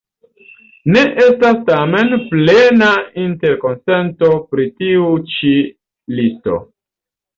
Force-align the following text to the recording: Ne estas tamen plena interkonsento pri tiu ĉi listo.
Ne 0.95 1.01
estas 1.25 1.59
tamen 1.67 2.15
plena 2.31 2.89
interkonsento 3.25 4.31
pri 4.55 4.67
tiu 4.81 5.15
ĉi 5.35 5.53
listo. 6.21 6.57